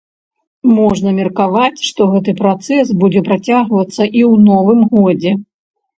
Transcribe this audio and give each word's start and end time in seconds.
Можна 0.77 1.09
меркаваць, 1.17 1.83
што 1.89 2.01
гэты 2.13 2.31
працэс 2.41 2.85
будзе 3.03 3.21
працягвацца 3.29 3.95
і 3.95 4.21
ў 4.31 4.33
новым 4.51 4.81
годзе. 4.95 5.31